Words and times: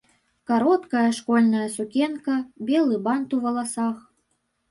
Кароткая 0.51 1.03
школьная 1.17 1.67
сукенка, 1.75 2.35
белы 2.69 2.95
бант 3.09 3.29
ў 3.37 3.39
валасах. 3.45 3.97